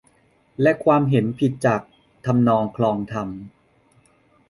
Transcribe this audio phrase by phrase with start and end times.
[0.61, 1.81] และความเห็นผิดจาก
[2.25, 3.27] ทำนองคลองธรรม